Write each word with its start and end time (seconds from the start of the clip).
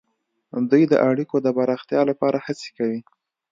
دوی 0.69 0.83
د 0.87 0.93
اړیکو 1.09 1.35
د 1.41 1.47
پراختیا 1.57 2.01
لپاره 2.09 2.37
هڅې 2.45 2.69
کوي 2.77 3.01